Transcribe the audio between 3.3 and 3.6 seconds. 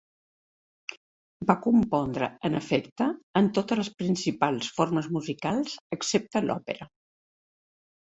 en